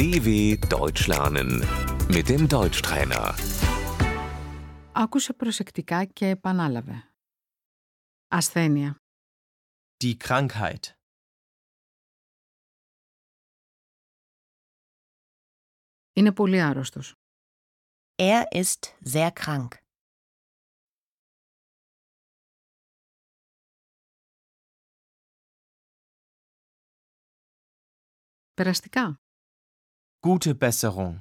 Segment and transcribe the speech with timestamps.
[0.00, 0.28] DW
[0.68, 1.50] Deutsch lernen
[2.14, 3.34] mit dem Deutschtrainer.
[4.92, 7.14] Άκουσε προσεκτικά και επανάλαβε.
[8.28, 8.96] Ασθένεια.
[10.04, 10.94] Die Krankheit.
[16.12, 17.14] Είναι πολύ άρρωστος.
[18.16, 19.68] Er ist sehr krank.
[28.54, 29.20] Περαστικά.
[30.19, 31.19] Gute Besserung.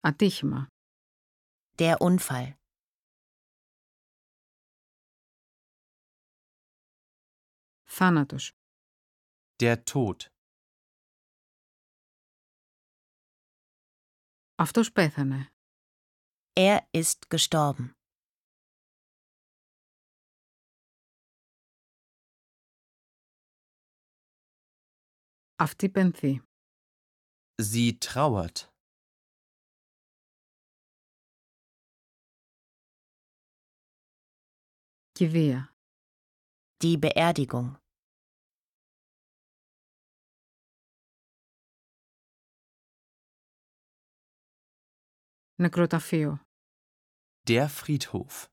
[0.00, 0.66] Ατύχημα.
[1.78, 2.54] Der Unfall.
[7.88, 8.50] Θάνατος.
[9.62, 10.28] Der Tod.
[14.54, 15.48] Αυτός πέθανε.
[16.52, 17.92] Er ist gestorben.
[25.56, 26.42] Αυτή πενθεί.
[27.62, 28.68] Sie trauert.
[35.12, 35.74] Κηδεία.
[36.84, 37.74] Die Beerdigung.
[45.54, 46.44] Νεκροταφείο.
[47.50, 48.46] Der Friedhof.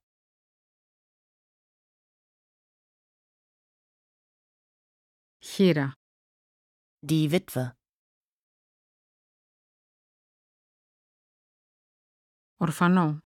[5.46, 5.92] Χείρα.
[7.02, 7.78] Die Witwe.
[12.60, 13.20] Ορφανό.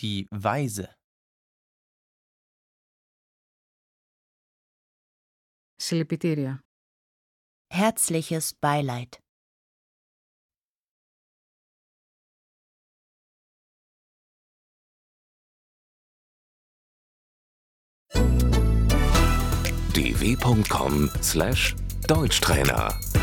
[0.00, 0.94] Die Weise.
[5.76, 6.64] Συλληπιτήρια.
[7.68, 9.26] Herzliches Beileid.
[22.11, 23.20] dw.com/deutschtrainer